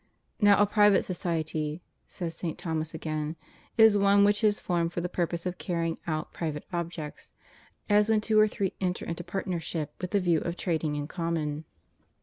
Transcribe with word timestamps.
"Now 0.41 0.59
a 0.59 0.65
private 0.65 1.03
society," 1.03 1.83
says 2.07 2.35
St. 2.35 2.57
Thomas 2.57 2.95
again, 2.95 3.35
"is 3.77 3.99
one 3.99 4.23
which 4.23 4.43
is 4.43 4.59
formed 4.59 4.93
for 4.93 4.99
the 4.99 5.07
purpose 5.07 5.45
of 5.45 5.59
carrying 5.59 5.99
out 6.07 6.33
private 6.33 6.65
objects; 6.73 7.33
as 7.87 8.09
when 8.09 8.19
two 8.19 8.39
or 8.39 8.47
three 8.47 8.73
enter 8.81 9.05
into 9.05 9.23
partnership 9.23 9.93
with 10.01 10.09
the 10.09 10.19
view 10.19 10.39
of 10.39 10.55
trad 10.55 10.83
ing 10.83 10.95
in 10.95 11.07
common." 11.07 11.65